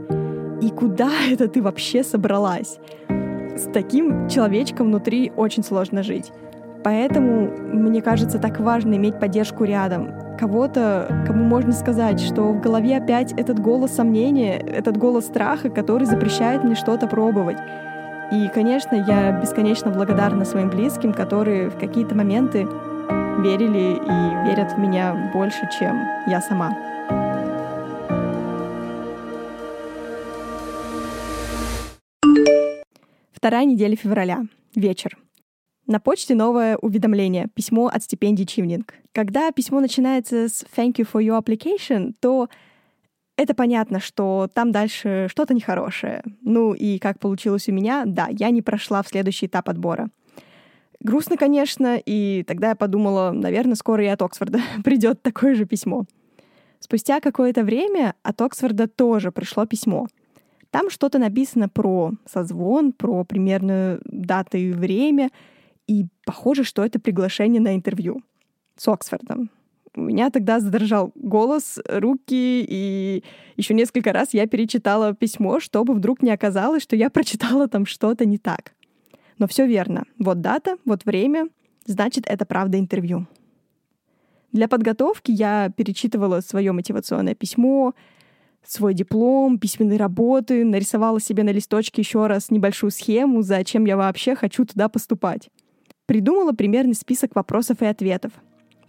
И 0.60 0.70
куда 0.70 1.10
это 1.30 1.48
ты 1.48 1.62
вообще 1.62 2.02
собралась? 2.02 2.78
С 3.56 3.68
таким 3.72 4.28
человечком 4.28 4.86
внутри 4.86 5.32
очень 5.36 5.64
сложно 5.64 6.02
жить. 6.02 6.32
Поэтому, 6.82 7.50
мне 7.72 8.00
кажется, 8.00 8.38
так 8.38 8.58
важно 8.58 8.94
иметь 8.94 9.18
поддержку 9.20 9.64
рядом, 9.64 10.36
кого-то, 10.38 11.24
кому 11.26 11.44
можно 11.44 11.72
сказать, 11.72 12.18
что 12.20 12.52
в 12.52 12.60
голове 12.60 12.96
опять 12.96 13.32
этот 13.32 13.60
голос 13.60 13.92
сомнения, 13.92 14.58
этот 14.58 14.96
голос 14.96 15.26
страха, 15.26 15.68
который 15.68 16.06
запрещает 16.06 16.64
мне 16.64 16.74
что-то 16.74 17.06
пробовать. 17.06 17.58
И, 18.32 18.48
конечно, 18.54 18.94
я 18.94 19.32
бесконечно 19.32 19.90
благодарна 19.90 20.44
своим 20.46 20.70
близким, 20.70 21.12
которые 21.12 21.68
в 21.68 21.78
какие-то 21.78 22.14
моменты 22.14 22.66
верили 23.40 23.96
и 23.96 24.48
верят 24.48 24.72
в 24.72 24.78
меня 24.78 25.30
больше, 25.34 25.68
чем 25.78 26.00
я 26.26 26.40
сама. 26.40 26.70
Вторая 33.32 33.64
неделя 33.64 33.96
февраля. 33.96 34.42
Вечер. 34.74 35.18
На 35.90 35.98
почте 35.98 36.36
новое 36.36 36.76
уведомление, 36.76 37.48
письмо 37.52 37.88
от 37.88 38.04
стипендии 38.04 38.44
Чивнинг. 38.44 38.94
Когда 39.10 39.50
письмо 39.50 39.80
начинается 39.80 40.48
с 40.48 40.64
«Thank 40.76 40.98
you 40.98 41.08
for 41.12 41.20
your 41.20 41.36
application», 41.42 42.14
то 42.20 42.48
это 43.36 43.54
понятно, 43.54 43.98
что 43.98 44.48
там 44.54 44.70
дальше 44.70 45.26
что-то 45.28 45.52
нехорошее. 45.52 46.22
Ну 46.42 46.74
и 46.74 47.00
как 47.00 47.18
получилось 47.18 47.68
у 47.68 47.72
меня, 47.72 48.04
да, 48.06 48.28
я 48.30 48.50
не 48.50 48.62
прошла 48.62 49.02
в 49.02 49.08
следующий 49.08 49.46
этап 49.46 49.68
отбора. 49.68 50.10
Грустно, 51.00 51.36
конечно, 51.36 51.96
и 52.06 52.44
тогда 52.46 52.68
я 52.68 52.74
подумала, 52.76 53.32
наверное, 53.32 53.74
скоро 53.74 54.04
и 54.04 54.06
от 54.06 54.22
Оксфорда 54.22 54.60
придет 54.84 55.22
такое 55.22 55.56
же 55.56 55.64
письмо. 55.64 56.04
Спустя 56.78 57.18
какое-то 57.18 57.64
время 57.64 58.14
от 58.22 58.40
Оксфорда 58.40 58.86
тоже 58.86 59.32
пришло 59.32 59.66
письмо. 59.66 60.06
Там 60.70 60.88
что-то 60.88 61.18
написано 61.18 61.68
про 61.68 62.12
созвон, 62.32 62.92
про 62.92 63.24
примерную 63.24 64.00
дату 64.04 64.56
и 64.56 64.70
время— 64.70 65.30
и 65.90 66.06
похоже, 66.24 66.62
что 66.62 66.84
это 66.84 67.00
приглашение 67.00 67.60
на 67.60 67.74
интервью 67.74 68.22
с 68.76 68.86
Оксфордом. 68.86 69.50
У 69.96 70.02
меня 70.02 70.30
тогда 70.30 70.60
задрожал 70.60 71.10
голос, 71.16 71.80
руки, 71.84 72.64
и 72.68 73.24
еще 73.56 73.74
несколько 73.74 74.12
раз 74.12 74.32
я 74.32 74.46
перечитала 74.46 75.14
письмо, 75.14 75.58
чтобы 75.58 75.94
вдруг 75.94 76.22
не 76.22 76.30
оказалось, 76.30 76.84
что 76.84 76.94
я 76.94 77.10
прочитала 77.10 77.66
там 77.66 77.86
что-то 77.86 78.24
не 78.24 78.38
так. 78.38 78.72
Но 79.38 79.48
все 79.48 79.66
верно. 79.66 80.04
Вот 80.20 80.40
дата, 80.40 80.76
вот 80.84 81.04
время, 81.04 81.48
значит, 81.86 82.24
это 82.28 82.46
правда 82.46 82.78
интервью. 82.78 83.26
Для 84.52 84.68
подготовки 84.68 85.32
я 85.32 85.72
перечитывала 85.76 86.40
свое 86.40 86.70
мотивационное 86.70 87.34
письмо, 87.34 87.94
свой 88.64 88.94
диплом, 88.94 89.58
письменные 89.58 89.98
работы, 89.98 90.64
нарисовала 90.64 91.20
себе 91.20 91.42
на 91.42 91.50
листочке 91.50 92.02
еще 92.02 92.28
раз 92.28 92.52
небольшую 92.52 92.92
схему, 92.92 93.42
зачем 93.42 93.86
я 93.86 93.96
вообще 93.96 94.36
хочу 94.36 94.64
туда 94.64 94.88
поступать. 94.88 95.50
Придумала 96.10 96.50
примерный 96.50 96.96
список 96.96 97.36
вопросов 97.36 97.82
и 97.82 97.86
ответов. 97.86 98.32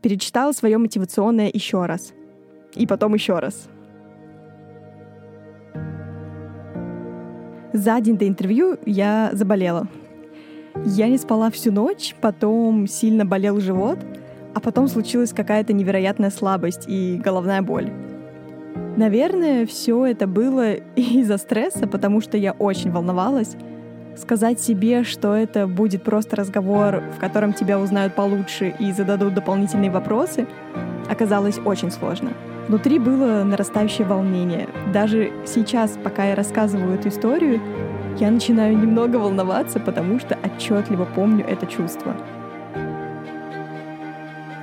Перечитала 0.01 0.53
свое 0.53 0.79
мотивационное 0.79 1.51
еще 1.53 1.85
раз. 1.85 2.13
И 2.73 2.87
потом 2.87 3.13
еще 3.13 3.37
раз. 3.37 3.69
За 7.73 8.01
день 8.01 8.17
до 8.17 8.27
интервью 8.27 8.79
я 8.87 9.29
заболела. 9.33 9.87
Я 10.83 11.09
не 11.09 11.19
спала 11.19 11.51
всю 11.51 11.71
ночь, 11.71 12.15
потом 12.21 12.87
сильно 12.87 13.23
болел 13.23 13.59
живот, 13.59 13.99
а 14.55 14.59
потом 14.59 14.87
случилась 14.87 15.31
какая-то 15.31 15.73
невероятная 15.73 16.31
слабость 16.31 16.85
и 16.87 17.21
головная 17.23 17.61
боль. 17.61 17.91
Наверное, 18.97 19.67
все 19.67 20.07
это 20.07 20.25
было 20.25 20.73
из-за 20.95 21.37
стресса, 21.37 21.85
потому 21.85 22.19
что 22.19 22.35
я 22.35 22.53
очень 22.53 22.89
волновалась, 22.89 23.55
сказать 24.15 24.59
себе, 24.59 25.03
что 25.03 25.35
это 25.35 25.67
будет 25.67 26.03
просто 26.03 26.35
разговор, 26.35 27.03
в 27.15 27.19
котором 27.19 27.53
тебя 27.53 27.79
узнают 27.79 28.15
получше 28.15 28.73
и 28.79 28.91
зададут 28.91 29.33
дополнительные 29.33 29.91
вопросы, 29.91 30.47
оказалось 31.09 31.59
очень 31.63 31.91
сложно. 31.91 32.31
Внутри 32.67 32.99
было 32.99 33.43
нарастающее 33.43 34.07
волнение. 34.07 34.69
Даже 34.93 35.31
сейчас, 35.45 35.97
пока 36.03 36.25
я 36.25 36.35
рассказываю 36.35 36.95
эту 36.95 37.09
историю, 37.09 37.59
я 38.19 38.29
начинаю 38.29 38.77
немного 38.77 39.17
волноваться, 39.17 39.79
потому 39.79 40.19
что 40.19 40.37
отчетливо 40.43 41.07
помню 41.15 41.45
это 41.47 41.65
чувство. 41.65 42.15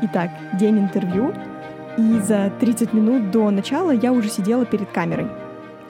Итак, 0.02 0.30
день 0.54 0.78
интервью, 0.78 1.34
и 1.98 2.20
за 2.20 2.52
30 2.60 2.92
минут 2.92 3.32
до 3.32 3.50
начала 3.50 3.90
я 3.90 4.12
уже 4.12 4.28
сидела 4.28 4.64
перед 4.64 4.88
камерой. 4.90 5.26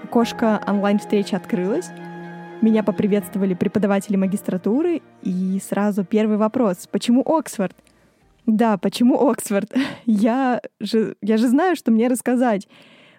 Окошко 0.02 0.60
онлайн-встречи 0.66 1.34
открылось, 1.34 1.90
меня 2.62 2.82
поприветствовали 2.82 3.54
преподаватели 3.54 4.16
магистратуры, 4.16 5.02
и 5.22 5.60
сразу 5.62 6.04
первый 6.04 6.36
вопрос. 6.36 6.88
Почему 6.90 7.22
Оксфорд? 7.22 7.76
Да, 8.46 8.78
почему 8.78 9.28
Оксфорд? 9.28 9.72
Я 10.06 10.60
же, 10.80 11.16
я 11.20 11.36
же 11.36 11.48
знаю, 11.48 11.76
что 11.76 11.90
мне 11.90 12.08
рассказать. 12.08 12.66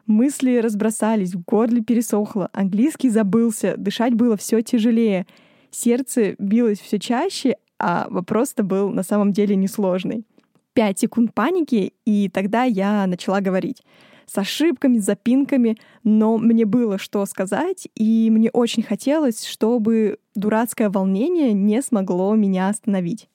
Мысли 0.08 0.58
разбросались, 0.58 1.36
в 1.36 1.44
горле 1.44 1.82
пересохло, 1.82 2.50
английский 2.52 3.10
забылся, 3.10 3.76
дышать 3.78 4.16
было 4.16 4.36
все 4.38 4.64
тяжелее, 4.64 5.28
сердце 5.70 6.36
билось 6.40 6.80
все 6.80 6.98
чаще, 6.98 7.58
а 7.78 8.08
вопрос-то 8.10 8.64
был 8.64 8.90
на 8.90 9.04
самом 9.04 9.32
деле 9.34 9.56
несложный. 9.56 10.26
Пять 10.74 10.98
секунд 10.98 11.36
паники, 11.36 11.94
и 12.06 12.28
тогда 12.28 12.64
я 12.64 13.06
начала 13.06 13.40
говорить 13.40 13.84
с 14.30 14.38
ошибками, 14.38 15.00
с 15.00 15.06
запинками, 15.06 15.78
но 16.04 16.38
мне 16.38 16.66
было 16.66 16.98
что 16.98 17.26
сказать, 17.26 17.88
и 17.96 18.30
мне 18.32 18.50
очень 18.52 18.84
хотелось, 18.84 19.46
чтобы 19.46 20.20
дурацкое 20.36 20.90
волнение 20.90 21.54
не 21.54 21.82
смогло 21.82 22.36
меня 22.36 22.70
остановить. 22.70 23.28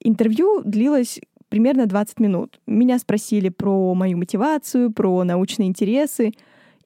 Интервью 0.00 0.62
длилось 0.64 1.20
примерно 1.48 1.86
20 1.86 2.20
минут. 2.20 2.60
Меня 2.66 2.98
спросили 2.98 3.48
про 3.48 3.94
мою 3.94 4.18
мотивацию, 4.18 4.92
про 4.92 5.24
научные 5.24 5.68
интересы, 5.68 6.32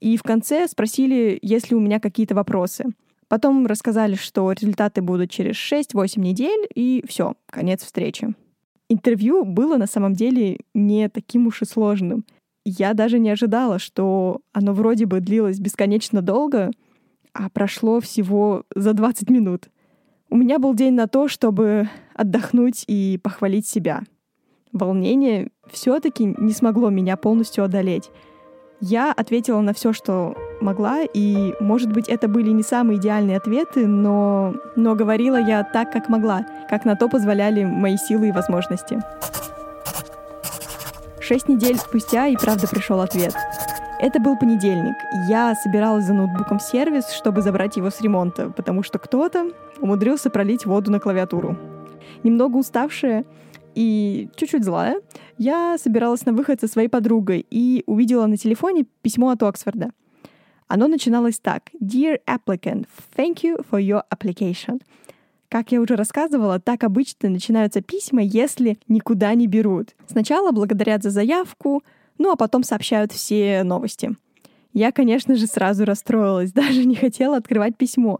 и 0.00 0.16
в 0.16 0.22
конце 0.22 0.66
спросили, 0.66 1.38
есть 1.42 1.70
ли 1.70 1.76
у 1.76 1.80
меня 1.80 2.00
какие-то 2.00 2.34
вопросы. 2.34 2.86
Потом 3.28 3.66
рассказали, 3.66 4.14
что 4.14 4.50
результаты 4.52 5.02
будут 5.02 5.30
через 5.30 5.56
6-8 5.56 6.18
недель, 6.18 6.66
и 6.74 7.04
все, 7.06 7.34
конец 7.46 7.82
встречи. 7.82 8.34
Интервью 8.88 9.44
было 9.44 9.76
на 9.76 9.86
самом 9.86 10.14
деле 10.14 10.60
не 10.74 11.08
таким 11.08 11.46
уж 11.46 11.62
и 11.62 11.64
сложным 11.64 12.24
я 12.64 12.94
даже 12.94 13.18
не 13.18 13.30
ожидала, 13.30 13.78
что 13.78 14.40
оно 14.52 14.72
вроде 14.72 15.06
бы 15.06 15.20
длилось 15.20 15.58
бесконечно 15.58 16.22
долго, 16.22 16.70
а 17.32 17.48
прошло 17.50 18.00
всего 18.00 18.64
за 18.74 18.92
20 18.92 19.30
минут. 19.30 19.68
У 20.30 20.36
меня 20.36 20.58
был 20.58 20.74
день 20.74 20.94
на 20.94 21.08
то, 21.08 21.28
чтобы 21.28 21.88
отдохнуть 22.14 22.84
и 22.86 23.18
похвалить 23.22 23.66
себя. 23.66 24.02
Волнение 24.72 25.50
все-таки 25.70 26.34
не 26.38 26.52
смогло 26.52 26.88
меня 26.88 27.16
полностью 27.16 27.64
одолеть. 27.64 28.10
Я 28.80 29.12
ответила 29.12 29.60
на 29.60 29.74
все, 29.74 29.92
что 29.92 30.34
могла, 30.60 31.02
и, 31.02 31.54
может 31.60 31.92
быть, 31.92 32.08
это 32.08 32.26
были 32.26 32.50
не 32.50 32.62
самые 32.62 32.98
идеальные 32.98 33.36
ответы, 33.36 33.86
но, 33.86 34.54
но 34.74 34.94
говорила 34.94 35.36
я 35.36 35.62
так, 35.62 35.92
как 35.92 36.08
могла, 36.08 36.44
как 36.68 36.84
на 36.84 36.96
то 36.96 37.08
позволяли 37.08 37.64
мои 37.64 37.96
силы 37.96 38.30
и 38.30 38.32
возможности. 38.32 38.98
Шесть 41.22 41.48
недель 41.48 41.76
спустя 41.76 42.26
и 42.26 42.36
правда 42.36 42.66
пришел 42.66 43.00
ответ. 43.00 43.32
Это 44.00 44.18
был 44.18 44.36
понедельник. 44.36 44.96
Я 45.28 45.54
собиралась 45.54 46.04
за 46.04 46.14
ноутбуком 46.14 46.58
в 46.58 46.62
сервис, 46.62 47.10
чтобы 47.12 47.42
забрать 47.42 47.76
его 47.76 47.90
с 47.90 48.00
ремонта, 48.00 48.50
потому 48.50 48.82
что 48.82 48.98
кто-то 48.98 49.52
умудрился 49.80 50.30
пролить 50.30 50.66
воду 50.66 50.90
на 50.90 50.98
клавиатуру. 50.98 51.56
Немного 52.24 52.56
уставшая 52.56 53.24
и 53.76 54.30
чуть-чуть 54.34 54.64
злая, 54.64 55.00
я 55.38 55.78
собиралась 55.78 56.26
на 56.26 56.32
выход 56.32 56.60
со 56.60 56.66
своей 56.66 56.88
подругой 56.88 57.46
и 57.48 57.84
увидела 57.86 58.26
на 58.26 58.36
телефоне 58.36 58.86
письмо 59.02 59.30
от 59.30 59.44
Оксфорда. 59.44 59.92
Оно 60.66 60.88
начиналось 60.88 61.38
так. 61.38 61.70
Dear 61.80 62.18
applicant, 62.26 62.86
thank 63.16 63.44
you 63.44 63.64
for 63.70 63.80
your 63.80 64.02
application. 64.12 64.80
Как 65.52 65.70
я 65.70 65.82
уже 65.82 65.96
рассказывала, 65.96 66.58
так 66.60 66.82
обычно 66.82 67.28
начинаются 67.28 67.82
письма, 67.82 68.22
если 68.22 68.78
никуда 68.88 69.34
не 69.34 69.46
берут. 69.46 69.90
Сначала 70.06 70.50
благодарят 70.50 71.02
за 71.02 71.10
заявку, 71.10 71.82
ну 72.16 72.32
а 72.32 72.36
потом 72.36 72.62
сообщают 72.62 73.12
все 73.12 73.62
новости. 73.62 74.16
Я, 74.72 74.92
конечно 74.92 75.36
же, 75.36 75.46
сразу 75.46 75.84
расстроилась, 75.84 76.52
даже 76.54 76.86
не 76.86 76.94
хотела 76.94 77.36
открывать 77.36 77.76
письмо. 77.76 78.18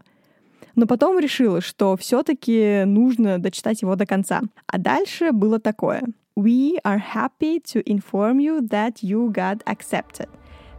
Но 0.75 0.85
потом 0.85 1.17
решила, 1.17 1.59
что 1.59 1.97
все-таки 1.97 2.83
нужно 2.85 3.39
дочитать 3.39 3.81
его 3.81 3.95
до 3.95 4.05
конца. 4.05 4.41
А 4.67 4.77
дальше 4.77 5.31
было 5.31 5.57
такое. 5.57 6.03
We 6.37 6.75
are 6.83 7.01
happy 7.15 7.59
to 7.73 7.83
inform 7.85 8.37
you 8.37 8.59
that 8.69 8.97
you 9.01 9.33
got 9.33 9.63
accepted. 9.65 10.29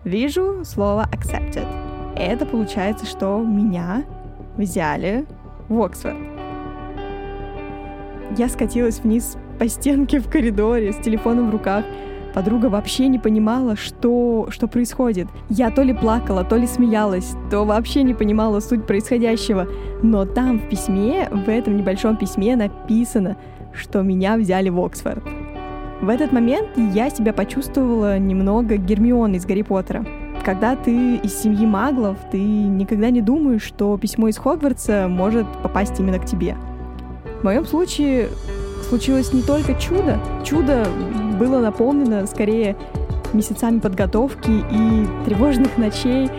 Вижу 0.04 0.64
слово 0.64 1.10
accepted. 1.12 1.66
Это 2.16 2.46
получается, 2.46 3.06
что 3.06 3.40
меня 3.40 4.04
взяли 4.56 5.26
в 5.68 5.82
Оксфорд. 5.82 6.33
Я 8.36 8.48
скатилась 8.48 8.98
вниз 8.98 9.36
по 9.60 9.68
стенке 9.68 10.18
в 10.18 10.28
коридоре 10.28 10.92
с 10.92 10.96
телефоном 10.96 11.50
в 11.50 11.52
руках. 11.52 11.84
Подруга 12.34 12.66
вообще 12.66 13.06
не 13.06 13.20
понимала, 13.20 13.76
что, 13.76 14.48
что 14.50 14.66
происходит. 14.66 15.28
Я 15.48 15.70
то 15.70 15.82
ли 15.82 15.94
плакала, 15.94 16.42
то 16.42 16.56
ли 16.56 16.66
смеялась, 16.66 17.34
то 17.48 17.64
вообще 17.64 18.02
не 18.02 18.12
понимала 18.12 18.58
суть 18.58 18.88
происходящего. 18.88 19.68
Но 20.02 20.24
там 20.24 20.58
в 20.58 20.68
письме, 20.68 21.28
в 21.30 21.48
этом 21.48 21.76
небольшом 21.76 22.16
письме 22.16 22.56
написано, 22.56 23.36
что 23.72 24.02
меня 24.02 24.36
взяли 24.36 24.68
в 24.68 24.80
Оксфорд. 24.80 25.22
В 26.00 26.08
этот 26.08 26.32
момент 26.32 26.70
я 26.76 27.10
себя 27.10 27.32
почувствовала 27.32 28.18
немного 28.18 28.76
Гермионой 28.76 29.38
из 29.38 29.46
Гарри 29.46 29.62
Поттера. 29.62 30.04
когда 30.44 30.76
ты 30.76 31.16
из 31.16 31.40
семьи 31.40 31.64
маглов, 31.64 32.18
ты 32.30 32.38
никогда 32.38 33.10
не 33.10 33.22
думаешь, 33.22 33.62
что 33.62 33.96
письмо 33.96 34.28
из 34.28 34.36
Хогвартса 34.36 35.06
может 35.08 35.46
попасть 35.62 35.98
именно 36.00 36.18
к 36.18 36.26
тебе. 36.26 36.56
В 37.44 37.46
моем 37.46 37.66
случае 37.66 38.30
случилось 38.88 39.34
не 39.34 39.42
только 39.42 39.74
чудо. 39.74 40.18
Чудо 40.46 40.86
было 41.38 41.60
наполнено 41.60 42.26
скорее 42.26 42.74
месяцами 43.34 43.80
подготовки 43.80 44.50
и 44.50 45.26
тревожных 45.26 45.76
ночей. 45.76 46.30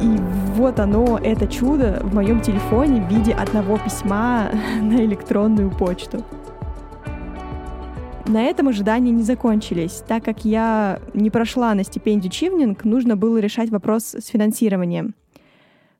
И 0.00 0.16
вот 0.54 0.78
оно, 0.78 1.18
это 1.20 1.48
чудо 1.48 1.98
в 2.04 2.14
моем 2.14 2.40
телефоне 2.42 3.02
в 3.02 3.12
виде 3.12 3.32
одного 3.32 3.76
письма 3.78 4.52
на 4.80 5.04
электронную 5.04 5.68
почту. 5.68 6.24
На 8.28 8.44
этом 8.44 8.68
ожидания 8.68 9.10
не 9.10 9.24
закончились. 9.24 10.04
Так 10.06 10.22
как 10.22 10.44
я 10.44 11.00
не 11.12 11.30
прошла 11.30 11.74
на 11.74 11.82
стипендию 11.82 12.30
Чивнинг, 12.30 12.84
нужно 12.84 13.16
было 13.16 13.38
решать 13.38 13.70
вопрос 13.70 14.14
с 14.14 14.28
финансированием. 14.28 15.16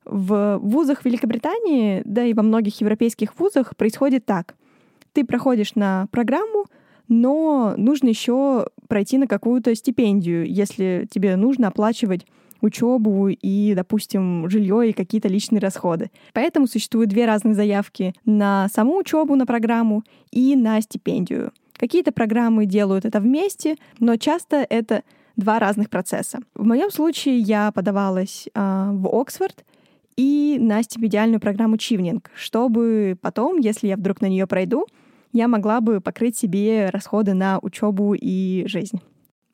В 0.07 0.59
вузах 0.59 1.05
Великобритании, 1.05 2.03
да 2.05 2.25
и 2.25 2.33
во 2.33 2.43
многих 2.43 2.81
европейских 2.81 3.39
вузах 3.39 3.77
происходит 3.77 4.25
так. 4.25 4.55
Ты 5.13 5.25
проходишь 5.25 5.75
на 5.75 6.07
программу, 6.11 6.67
но 7.09 7.75
нужно 7.77 8.09
еще 8.09 8.69
пройти 8.89 9.19
на 9.19 9.27
какую-то 9.27 9.75
стипендию, 9.75 10.47
если 10.47 11.07
тебе 11.11 11.37
нужно 11.37 11.69
оплачивать 11.69 12.27
учебу 12.61 13.29
и, 13.29 13.75
допустим, 13.75 14.49
жилье 14.49 14.91
и 14.91 14.93
какие-то 14.93 15.29
личные 15.29 15.61
расходы. 15.61 16.11
Поэтому 16.33 16.67
существуют 16.67 17.11
две 17.11 17.27
разных 17.27 17.55
заявки 17.55 18.15
на 18.25 18.69
саму 18.69 18.99
учебу, 18.99 19.37
на 19.37 19.47
программу 19.47 20.05
и 20.31 20.57
на 20.57 20.81
стипендию. 20.81 21.53
Какие-то 21.77 22.13
программы 22.13 22.67
делают 22.67 23.05
это 23.05 23.21
вместе, 23.21 23.77
но 23.99 24.17
часто 24.17 24.67
это 24.69 25.03
два 25.37 25.59
разных 25.59 25.91
процесса. 25.91 26.39
В 26.55 26.65
моем 26.65 26.91
случае 26.91 27.39
я 27.39 27.71
подавалась 27.73 28.49
э, 28.55 28.91
в 28.93 29.07
Оксфорд 29.21 29.65
и 30.17 30.59
на 30.61 30.83
стипендиальную 30.83 31.41
программу 31.41 31.77
Чивнинг, 31.77 32.31
чтобы 32.35 33.17
потом, 33.21 33.59
если 33.59 33.89
я 33.89 33.97
вдруг 33.97 34.21
на 34.21 34.27
нее 34.27 34.47
пройду, 34.47 34.87
я 35.33 35.49
могла 35.49 35.81
бы 35.81 36.01
покрыть 36.01 36.37
себе 36.37 36.89
расходы 36.91 37.35
на 37.35 37.59
учебу 37.61 38.15
и 38.15 38.65
жизнь. 38.67 39.01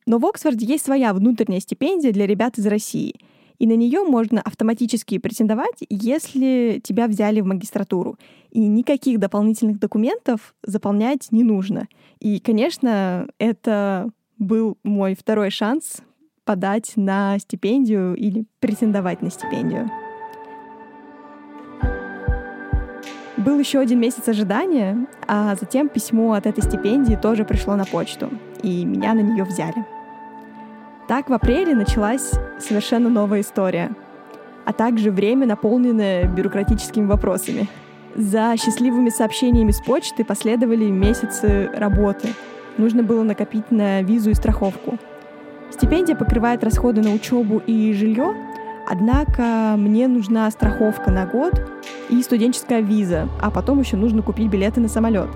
Но 0.06 0.18
в 0.18 0.26
Оксфорде 0.26 0.66
есть 0.66 0.84
своя 0.84 1.12
внутренняя 1.14 1.60
стипендия 1.60 2.12
для 2.12 2.26
ребят 2.26 2.58
из 2.58 2.66
России— 2.66 3.14
и 3.62 3.66
на 3.68 3.76
нее 3.76 4.02
можно 4.02 4.40
автоматически 4.40 5.18
претендовать, 5.18 5.84
если 5.88 6.80
тебя 6.82 7.06
взяли 7.06 7.40
в 7.40 7.46
магистратуру. 7.46 8.18
И 8.50 8.58
никаких 8.58 9.20
дополнительных 9.20 9.78
документов 9.78 10.56
заполнять 10.64 11.28
не 11.30 11.44
нужно. 11.44 11.86
И, 12.18 12.40
конечно, 12.40 13.28
это 13.38 14.10
был 14.36 14.78
мой 14.82 15.14
второй 15.14 15.50
шанс 15.50 16.02
подать 16.44 16.94
на 16.96 17.38
стипендию 17.38 18.16
или 18.16 18.46
претендовать 18.58 19.22
на 19.22 19.30
стипендию. 19.30 19.88
Был 23.44 23.58
еще 23.58 23.80
один 23.80 23.98
месяц 23.98 24.28
ожидания, 24.28 25.06
а 25.26 25.56
затем 25.56 25.88
письмо 25.88 26.34
от 26.34 26.46
этой 26.46 26.62
стипендии 26.62 27.16
тоже 27.16 27.44
пришло 27.44 27.74
на 27.74 27.84
почту, 27.84 28.30
и 28.62 28.84
меня 28.84 29.14
на 29.14 29.20
нее 29.20 29.42
взяли. 29.42 29.84
Так 31.08 31.28
в 31.28 31.32
апреле 31.32 31.74
началась 31.74 32.30
совершенно 32.60 33.08
новая 33.08 33.40
история, 33.40 33.90
а 34.64 34.72
также 34.72 35.10
время, 35.10 35.44
наполненное 35.46 36.28
бюрократическими 36.28 37.04
вопросами. 37.04 37.66
За 38.14 38.54
счастливыми 38.56 39.08
сообщениями 39.08 39.72
с 39.72 39.80
почты 39.80 40.24
последовали 40.24 40.84
месяцы 40.84 41.68
работы. 41.74 42.28
Нужно 42.78 43.02
было 43.02 43.24
накопить 43.24 43.72
на 43.72 44.02
визу 44.02 44.30
и 44.30 44.34
страховку. 44.34 44.98
Стипендия 45.72 46.14
покрывает 46.14 46.62
расходы 46.62 47.02
на 47.02 47.10
учебу 47.10 47.60
и 47.66 47.92
жилье, 47.92 48.36
однако 48.88 49.74
мне 49.76 50.08
нужна 50.08 50.50
страховка 50.50 51.10
на 51.10 51.26
год 51.26 51.60
и 52.10 52.22
студенческая 52.22 52.80
виза, 52.80 53.28
а 53.40 53.50
потом 53.50 53.80
еще 53.80 53.96
нужно 53.96 54.22
купить 54.22 54.50
билеты 54.50 54.80
на 54.80 54.88
самолет. 54.88 55.30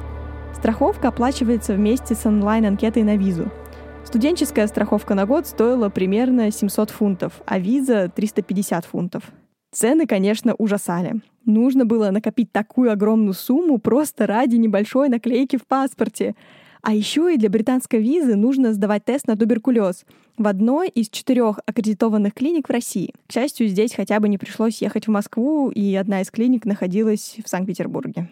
Страховка 0.54 1.08
оплачивается 1.08 1.74
вместе 1.74 2.14
с 2.14 2.26
онлайн-анкетой 2.26 3.02
на 3.02 3.16
визу— 3.16 3.50
Студенческая 4.06 4.68
страховка 4.68 5.16
на 5.16 5.26
год 5.26 5.48
стоила 5.48 5.88
примерно 5.88 6.52
700 6.52 6.90
фунтов, 6.90 7.32
а 7.44 7.58
виза— 7.58 8.08
350 8.14 8.84
фунтов. 8.84 9.24
Цены, 9.72 10.06
конечно, 10.06 10.54
ужасали. 10.54 11.20
Нужно 11.44 11.86
было 11.86 12.10
накопить 12.12 12.52
такую 12.52 12.92
огромную 12.92 13.34
сумму 13.34 13.78
просто 13.78 14.28
ради 14.28 14.54
небольшой 14.54 15.08
наклейки 15.08 15.56
в 15.56 15.66
паспорте. 15.66 16.36
А 16.86 16.94
еще 16.94 17.34
и 17.34 17.36
для 17.36 17.50
британской 17.50 18.00
визы 18.00 18.36
нужно 18.36 18.72
сдавать 18.72 19.04
тест 19.04 19.26
на 19.26 19.36
туберкулез 19.36 20.04
в 20.38 20.46
одной 20.46 20.88
из 20.88 21.08
четырех 21.08 21.58
аккредитованных 21.66 22.32
клиник 22.32 22.68
в 22.68 22.70
России. 22.70 23.12
К 23.26 23.32
счастью, 23.32 23.66
здесь 23.66 23.92
хотя 23.92 24.20
бы 24.20 24.28
не 24.28 24.38
пришлось 24.38 24.80
ехать 24.80 25.08
в 25.08 25.10
Москву, 25.10 25.70
и 25.70 25.96
одна 25.96 26.20
из 26.20 26.30
клиник 26.30 26.64
находилась 26.64 27.38
в 27.44 27.48
Санкт-Петербурге. 27.48 28.30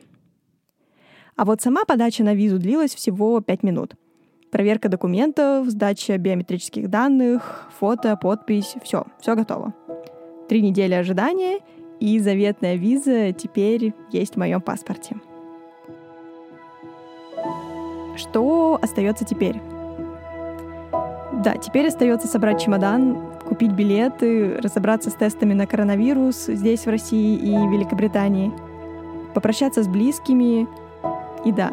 А 1.35 1.45
вот 1.45 1.63
сама 1.63 1.85
подача 1.85 2.23
на 2.23 2.33
визу 2.33 2.61
длилась 2.61 2.95
всего 2.95 3.41
5 3.41 3.65
минут— 3.65 3.97
проверка 4.53 4.89
документов, 4.89 5.69
сдача 5.69 6.17
биометрических 6.17 6.89
данных, 6.89 7.69
фото, 7.81 8.17
подпись, 8.17 8.77
все, 8.85 9.05
все 9.21 9.35
готово. 9.35 9.75
Три 10.49 10.63
недели 10.63 10.95
ожидания, 10.95 11.59
и 11.99 12.21
заветная 12.21 12.77
виза 12.77 13.33
теперь 13.33 13.95
есть 14.13 14.35
в 14.35 14.39
моем 14.39 14.61
паспорте. 14.61 15.17
Что 18.17 18.79
остается 18.81 19.25
теперь? 19.25 19.61
Да, 21.45 21.57
теперь 21.57 21.89
остается 21.89 22.29
собрать 22.29 22.63
чемодан, 22.63 23.19
купить 23.47 23.73
билеты, 23.73 24.57
разобраться 24.59 25.11
с 25.11 25.15
тестами 25.15 25.53
на 25.53 25.67
коронавирус 25.67 26.47
здесь, 26.47 26.87
в 26.87 26.91
России 26.91 27.37
и 27.37 27.51
Великобритании, 27.51 28.53
попрощаться 29.35 29.83
с 29.83 29.89
близкими. 29.89 30.69
И 31.45 31.53
да, 31.53 31.71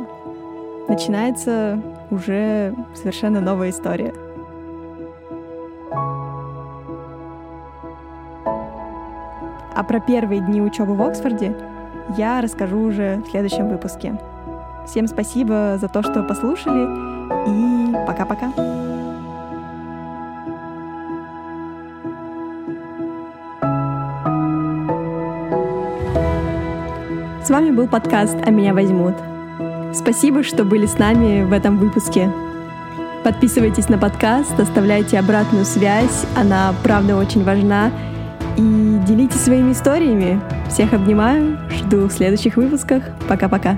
начинается 0.87 1.81
уже 2.09 2.75
совершенно 2.95 3.39
новая 3.39 3.69
история. 3.69 4.13
А 9.73 9.83
про 9.87 9.99
первые 10.01 10.41
дни 10.41 10.61
учебы 10.61 10.95
в 10.95 11.01
Оксфорде 11.01 11.55
я 12.17 12.41
расскажу 12.41 12.79
уже 12.79 13.21
в 13.25 13.29
следующем 13.29 13.69
выпуске. 13.69 14.19
Всем 14.85 15.07
спасибо 15.07 15.77
за 15.79 15.87
то, 15.87 16.01
что 16.01 16.23
послушали, 16.23 16.83
и 17.47 17.93
пока-пока. 18.07 18.51
С 27.43 27.49
вами 27.49 27.71
был 27.71 27.87
подкаст 27.87 28.37
«А 28.45 28.49
меня 28.49 28.73
возьмут». 28.73 29.15
Спасибо, 29.93 30.43
что 30.43 30.63
были 30.63 30.85
с 30.85 30.97
нами 30.97 31.43
в 31.43 31.53
этом 31.53 31.77
выпуске. 31.77 32.31
Подписывайтесь 33.23 33.87
на 33.87 33.97
подкаст, 33.97 34.59
оставляйте 34.59 35.19
обратную 35.19 35.65
связь, 35.65 36.25
она 36.35 36.73
правда 36.83 37.15
очень 37.15 37.43
важна. 37.43 37.91
И 38.57 38.99
делитесь 39.07 39.41
своими 39.41 39.71
историями. 39.71 40.41
Всех 40.69 40.93
обнимаю, 40.93 41.57
жду 41.69 42.07
в 42.07 42.11
следующих 42.11 42.57
выпусках. 42.57 43.03
Пока-пока. 43.27 43.77